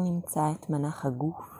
נמצא 0.00 0.40
את 0.52 0.70
מנח 0.70 1.06
הגוף. 1.06 1.57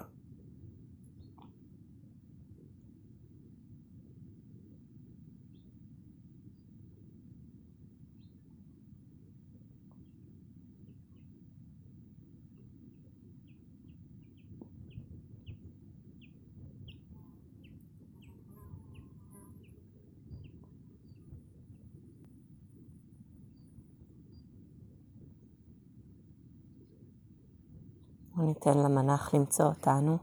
וניתן 28.38 28.78
למנח 28.78 29.34
למצוא 29.34 29.66
אותנו. 29.66 30.18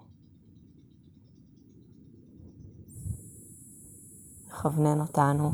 לכוונן 4.48 5.02
אותנו. 5.02 5.52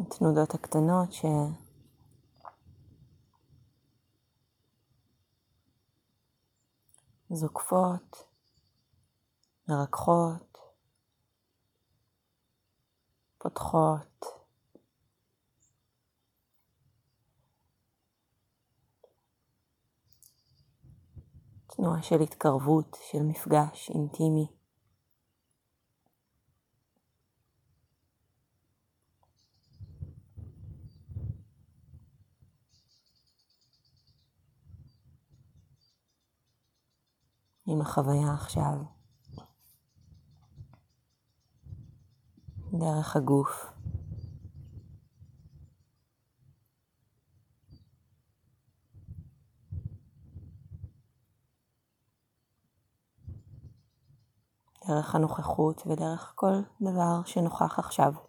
התנודות 0.00 0.54
הקטנות 0.54 1.12
ש... 1.12 1.24
זוקפות, 7.30 8.24
מרככות, 9.68 10.58
פותחות. 13.38 14.24
תנועה 21.66 22.02
של 22.02 22.20
התקרבות, 22.20 22.96
של 23.10 23.22
מפגש 23.22 23.90
אינטימי. 23.90 24.57
עם 37.70 37.80
החוויה 37.80 38.32
עכשיו. 38.34 38.74
דרך 42.72 43.16
הגוף. 43.16 43.72
דרך 54.88 55.14
הנוכחות 55.14 55.82
ודרך 55.86 56.32
כל 56.34 56.62
דבר 56.80 57.22
שנוכח 57.24 57.78
עכשיו. 57.78 58.27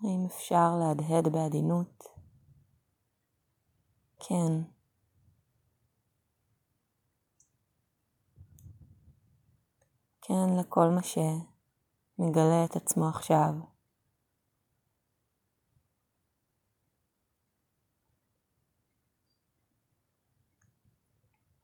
האם 0.00 0.26
אפשר 0.26 0.76
להדהד 0.80 1.28
בעדינות? 1.32 2.04
כן. 4.18 4.62
כן 10.22 10.56
לכל 10.60 10.88
מה 10.88 11.00
שמגלה 11.02 12.64
את 12.64 12.76
עצמו 12.76 13.08
עכשיו. 13.08 13.52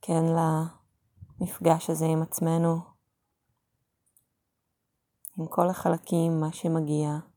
כן 0.03 0.25
למפגש 1.41 1.91
הזה 1.91 2.07
עם 2.07 2.23
עצמנו, 2.23 2.81
עם 5.39 5.47
כל 5.47 5.69
החלקים, 5.71 6.41
מה 6.41 6.53
שמגיע. 6.53 7.34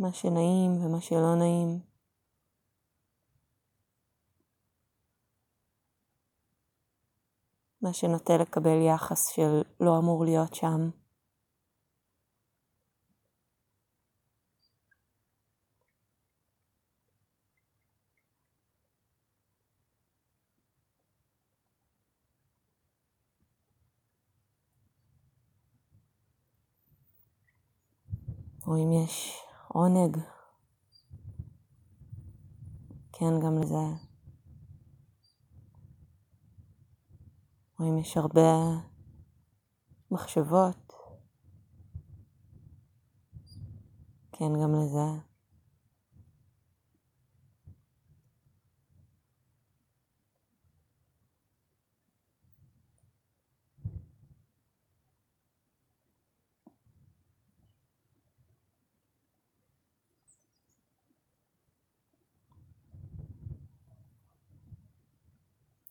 מה 0.00 0.12
שנעים 0.12 0.84
ומה 0.84 1.00
שלא 1.00 1.34
נעים. 1.34 1.80
מה 7.82 7.92
שנוטה 7.92 8.36
לקבל 8.36 8.82
יחס 8.86 9.26
של 9.26 9.62
לא 9.80 9.98
אמור 9.98 10.24
להיות 10.24 10.54
שם. 10.54 10.90
או 28.66 28.76
אם 28.76 28.92
יש 28.92 29.49
עונג. 29.72 30.16
כן, 33.12 33.40
גם 33.44 33.58
לזה. 33.58 34.10
או 37.80 37.88
אם 37.88 37.98
יש 37.98 38.16
הרבה 38.16 38.50
מחשבות, 40.10 40.92
כן, 44.32 44.52
גם 44.62 44.74
לזה. 44.74 45.29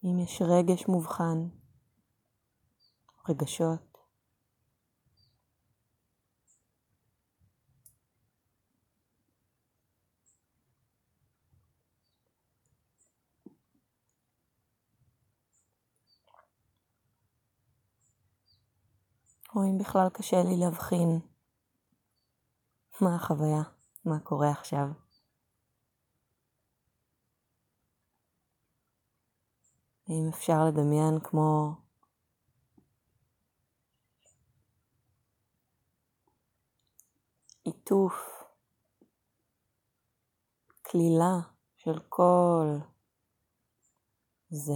אם 0.03 0.19
יש 0.19 0.41
רגש 0.41 0.87
מובחן, 0.87 1.47
רגשות. 3.29 3.89
או 19.55 19.63
אם 19.63 19.77
בכלל 19.77 20.09
קשה 20.09 20.43
לי 20.43 20.57
להבחין 20.57 21.19
מה 23.01 23.15
החוויה, 23.15 23.61
מה 24.05 24.19
קורה 24.19 24.51
עכשיו. 24.51 25.08
האם 30.09 30.29
אפשר 30.29 30.65
לדמיין 30.67 31.19
כמו 31.23 31.75
עיטוף, 37.63 38.13
כלילה 40.81 41.39
של 41.77 41.99
כל 42.09 42.77
זה. 44.49 44.73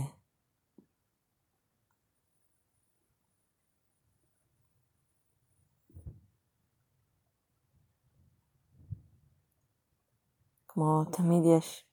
כמו 10.68 11.04
תמיד 11.12 11.44
יש 11.58 11.86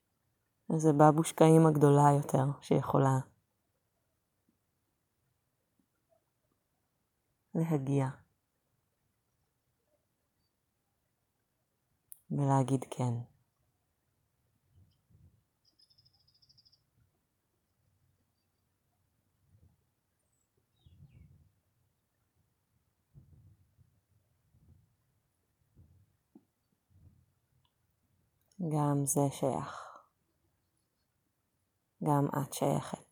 איזה 0.73 0.93
בבושקה 0.93 1.45
אימא 1.45 1.71
גדולה 1.71 2.11
יותר 2.17 2.45
שיכולה 2.61 3.30
להגיע 7.55 8.09
ולהגיד 12.31 12.85
כן. 12.91 13.15
גם 28.69 29.07
זה 29.07 29.21
שייך. 29.31 29.87
גם 32.05 32.27
את 32.27 32.53
שייכת. 32.53 33.10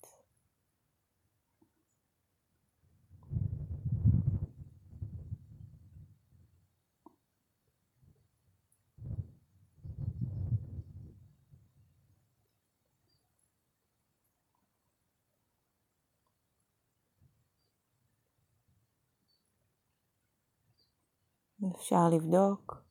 אפשר 21.89 22.09
לבדוק 22.13 22.83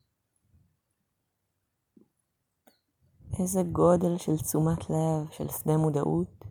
איזה 3.39 3.59
גודל 3.71 4.17
של 4.17 4.37
תשומת 4.37 4.89
לב, 4.89 5.31
של 5.31 5.47
שדה 5.49 5.77
מודעות, 5.77 6.45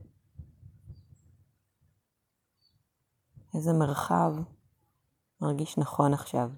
איזה 3.54 3.72
מרחב 3.72 4.32
מרגיש 5.40 5.78
נכון 5.78 6.14
עכשיו. 6.14 6.50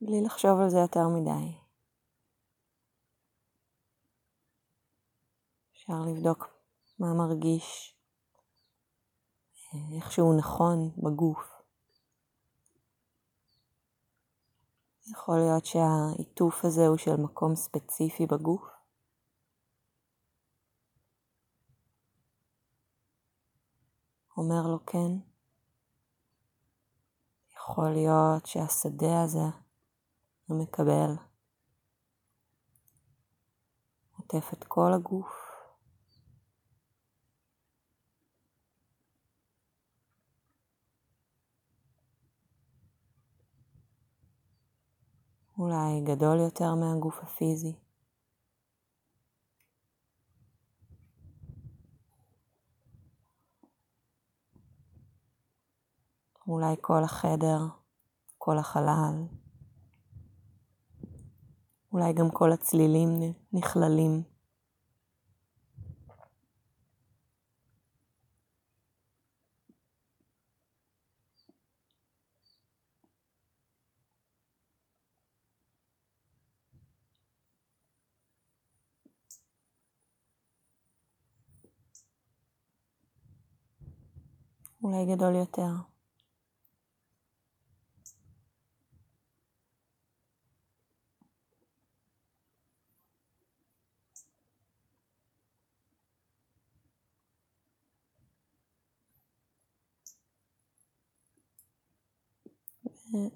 בלי 0.00 0.22
לחשוב 0.22 0.60
על 0.60 0.68
זה 0.68 0.78
יותר 0.78 1.08
מדי. 1.08 1.63
אפשר 5.84 6.00
לבדוק 6.06 6.48
מה 6.98 7.06
מרגיש 7.14 7.96
איכשהו 9.96 10.38
נכון 10.38 10.90
בגוף. 10.96 11.54
יכול 15.12 15.38
להיות 15.38 15.66
שהעיטוף 15.66 16.64
הזה 16.64 16.86
הוא 16.86 16.96
של 16.96 17.16
מקום 17.16 17.56
ספציפי 17.56 18.26
בגוף. 18.26 18.62
אומר 24.36 24.66
לו 24.66 24.86
כן. 24.86 25.12
יכול 27.56 27.90
להיות 27.90 28.46
שהשדה 28.46 29.22
הזה 29.22 29.58
המקבל 30.48 31.10
עוטף 34.18 34.52
את 34.52 34.64
כל 34.64 34.92
הגוף. 34.94 35.43
אולי 45.58 46.00
גדול 46.04 46.38
יותר 46.38 46.74
מהגוף 46.74 47.18
הפיזי. 47.22 47.72
אולי 56.48 56.76
כל 56.80 57.04
החדר, 57.04 57.58
כל 58.38 58.58
החלל, 58.58 59.24
אולי 61.92 62.12
גם 62.12 62.30
כל 62.30 62.52
הצלילים 62.52 63.08
נכללים. 63.52 64.33
אולי 84.94 85.14
גדול 85.14 85.34
יותר. 85.34 85.70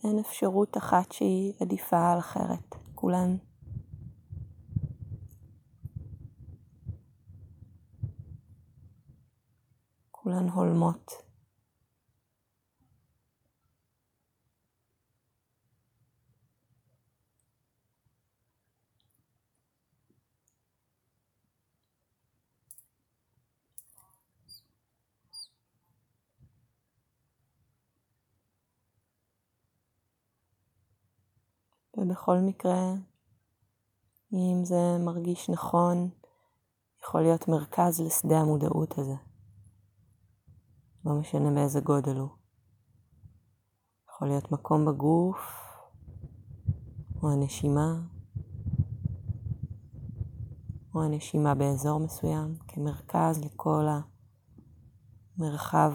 אין 0.05 0.19
אפשרות 0.19 0.77
אחת 0.77 1.13
שהיא 1.13 1.53
עדיפה 1.61 2.13
על 2.13 2.19
אחרת, 2.19 2.75
כולן. 2.95 3.37
כולן 10.11 10.49
הולמות. 10.49 11.28
ובכל 32.01 32.39
מקרה, 32.39 32.93
אם 34.33 34.65
זה 34.65 34.99
מרגיש 35.01 35.51
נכון, 35.51 36.11
יכול 37.03 37.21
להיות 37.21 37.49
מרכז 37.49 38.01
לשדה 38.01 38.41
המודעות 38.41 38.99
הזה. 38.99 39.15
לא 41.05 41.13
משנה 41.13 41.51
באיזה 41.51 41.81
גודל 41.81 42.17
הוא. 42.17 42.29
יכול 44.09 44.29
להיות 44.29 44.53
מקום 44.53 44.85
בגוף, 44.85 45.39
או 47.23 47.31
הנשימה, 47.31 48.01
או 50.95 51.03
הנשימה 51.03 51.55
באזור 51.55 52.01
מסוים, 52.01 52.55
כמרכז 52.69 53.45
לכל 53.45 53.87
המרחב 55.39 55.93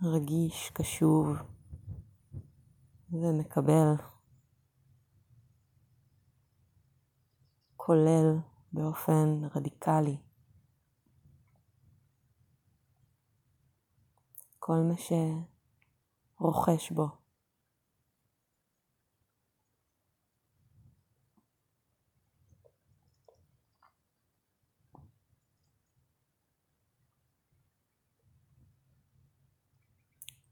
הרגיש, 0.00 0.70
קשוב, 0.74 1.36
ומקבל, 3.12 3.94
כולל 7.86 8.38
באופן 8.72 9.40
רדיקלי 9.56 10.16
כל 14.58 14.76
מה 14.88 14.94
שרוכש 16.38 16.90
בו. 16.90 17.08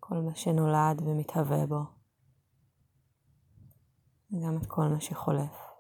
כל 0.01 0.15
מה 0.15 0.35
שנולד 0.35 1.03
ומתהווה 1.07 1.67
בו, 1.67 1.83
וגם 4.33 4.57
את 4.57 4.67
כל 4.67 4.89
מה 4.89 5.01
שחולף. 5.01 5.72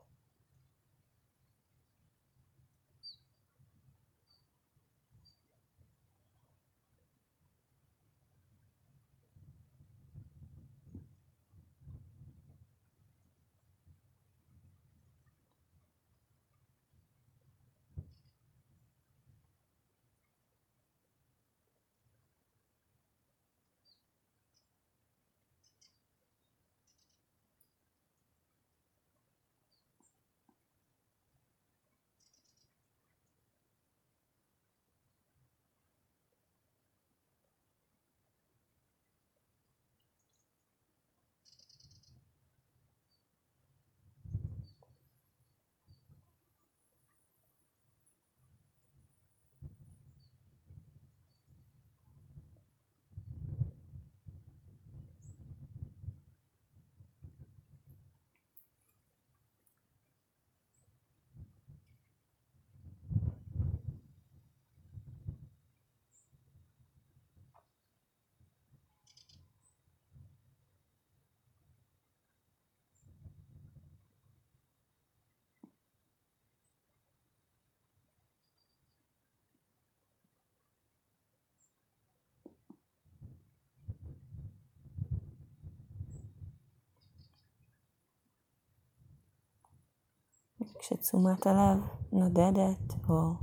כשתשומת 90.78 91.46
הלב 91.46 91.78
נודדת 92.12 92.94
או 93.08 93.34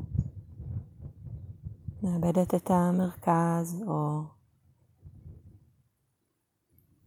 מאבדת 2.04 2.56
את 2.56 2.72
המרכז 2.72 3.84
או 3.88 4.22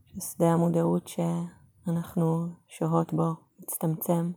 ששדה 0.05 0.53
המודעות 0.53 1.09
שאנחנו 1.09 2.47
שוהות 2.69 3.13
בו 3.13 3.35
מצטמצם. 3.59 4.33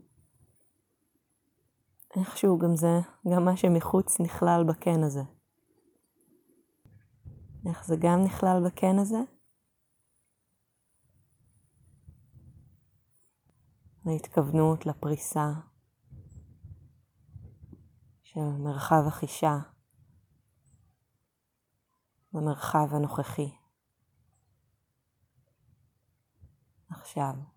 איכשהו 2.15 2.57
גם 2.57 2.75
זה, 2.75 2.99
גם 3.33 3.45
מה 3.45 3.57
שמחוץ 3.57 4.19
נכלל 4.19 4.63
בקן 4.67 5.03
הזה. 5.03 5.23
איך 7.65 7.85
זה 7.85 7.95
גם 7.95 8.23
נכלל 8.23 8.63
בקן 8.65 8.99
הזה? 8.99 9.17
להתכוונות 14.05 14.85
לפריסה 14.85 15.53
של 18.23 18.39
מרחב 18.59 19.03
החישה 19.07 19.57
במרחב 22.33 22.87
הנוכחי. 22.91 23.51
עכשיו. 26.89 27.54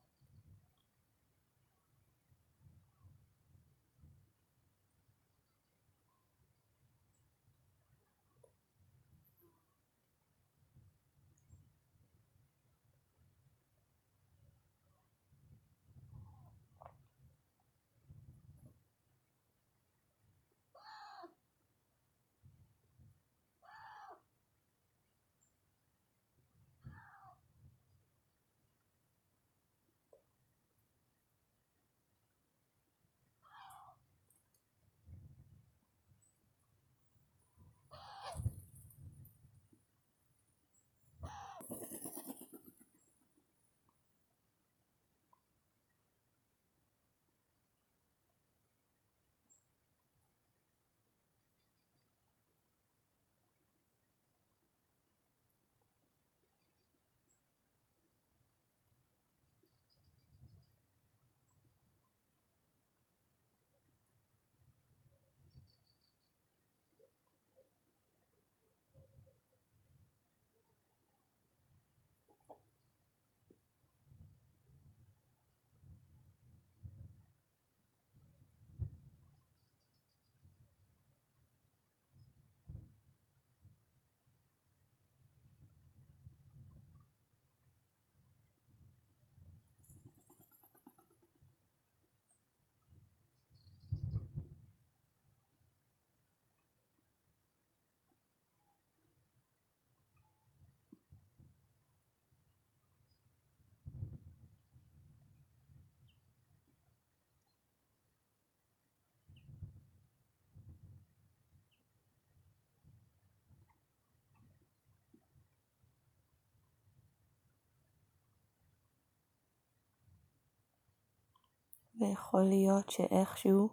ויכול 122.00 122.42
להיות 122.42 122.90
שאיכשהו 122.90 123.68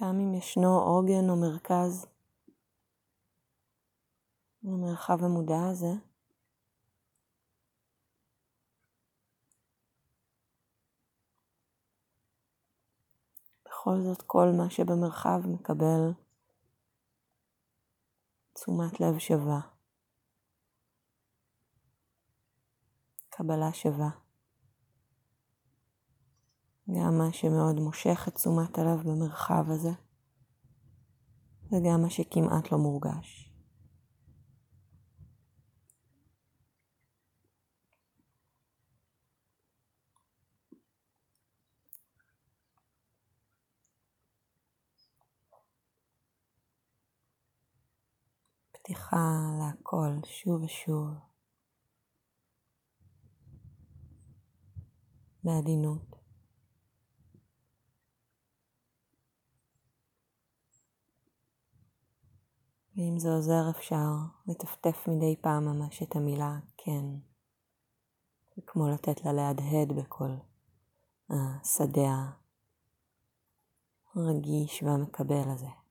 גם 0.00 0.20
אם 0.20 0.34
ישנו 0.34 0.78
עוגן 0.78 1.30
או 1.30 1.36
מרכז 1.36 2.06
במרחב 4.62 5.24
המודע 5.24 5.68
הזה. 5.70 5.92
בכל 13.64 14.00
זאת 14.00 14.22
כל 14.22 14.46
מה 14.58 14.70
שבמרחב 14.70 15.40
מקבל 15.46 16.12
תשומת 18.54 19.00
לב 19.00 19.18
שווה, 19.18 19.75
שווה. 23.72 24.10
גם 26.88 27.18
מה 27.18 27.32
שמאוד 27.32 27.80
מושך 27.80 28.24
את 28.28 28.34
תשומת 28.34 28.78
הלב 28.78 29.00
במרחב 29.02 29.64
הזה, 29.70 29.90
וגם 31.64 32.02
מה 32.02 32.10
שכמעט 32.10 32.72
לא 32.72 32.78
מורגש. 32.78 33.52
פתיחה 48.72 49.16
להכל 49.58 50.26
שוב 50.26 50.62
ושוב, 50.62 51.08
בעדינות. 55.46 56.16
ואם 62.96 63.18
זה 63.18 63.28
עוזר 63.28 63.70
אפשר 63.70 64.06
לטפטף 64.46 65.08
מדי 65.08 65.36
פעם 65.40 65.64
ממש 65.64 66.02
את 66.02 66.16
המילה 66.16 66.58
כן. 66.76 67.04
זה 68.56 68.62
כמו 68.66 68.88
לתת 68.88 69.24
לה 69.24 69.32
להדהד 69.32 69.92
בכל 69.98 70.30
השדה 71.30 72.30
הרגיש 74.14 74.82
והמקבל 74.82 75.50
הזה. 75.50 75.85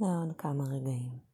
לעוד 0.00 0.32
כמה 0.38 0.64
רגעים. 0.64 1.29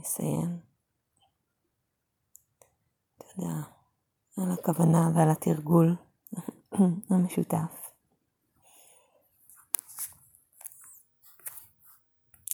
ונסיים. 0.00 0.58
תודה 3.18 3.62
על 4.36 4.52
הכוונה 4.52 5.10
ועל 5.14 5.30
התרגול 5.30 5.96
המשותף. 7.10 7.79